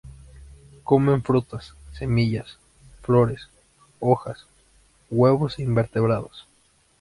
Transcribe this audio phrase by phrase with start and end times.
[0.83, 2.57] Comen frutas, semillas,
[3.03, 3.49] flores,
[3.99, 4.47] hojas,
[5.11, 6.47] huevos e invertebrados.